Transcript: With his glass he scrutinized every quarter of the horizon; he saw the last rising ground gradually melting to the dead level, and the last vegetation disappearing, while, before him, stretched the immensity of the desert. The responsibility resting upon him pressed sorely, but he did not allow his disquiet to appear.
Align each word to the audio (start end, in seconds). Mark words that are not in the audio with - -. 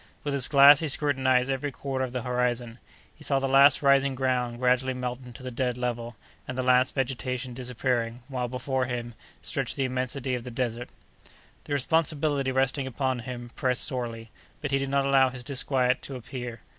With 0.23 0.33
his 0.33 0.47
glass 0.47 0.79
he 0.79 0.87
scrutinized 0.87 1.51
every 1.51 1.71
quarter 1.71 2.03
of 2.03 2.11
the 2.11 2.23
horizon; 2.23 2.79
he 3.13 3.23
saw 3.23 3.37
the 3.37 3.47
last 3.47 3.83
rising 3.83 4.15
ground 4.15 4.57
gradually 4.57 4.95
melting 4.95 5.31
to 5.33 5.43
the 5.43 5.51
dead 5.51 5.77
level, 5.77 6.15
and 6.47 6.57
the 6.57 6.63
last 6.63 6.95
vegetation 6.95 7.53
disappearing, 7.53 8.23
while, 8.27 8.47
before 8.47 8.85
him, 8.85 9.13
stretched 9.43 9.75
the 9.75 9.85
immensity 9.85 10.33
of 10.33 10.43
the 10.43 10.49
desert. 10.49 10.89
The 11.65 11.73
responsibility 11.73 12.51
resting 12.51 12.87
upon 12.87 13.19
him 13.19 13.51
pressed 13.55 13.83
sorely, 13.83 14.31
but 14.59 14.71
he 14.71 14.79
did 14.79 14.89
not 14.89 15.05
allow 15.05 15.29
his 15.29 15.43
disquiet 15.43 16.01
to 16.01 16.15
appear. 16.15 16.61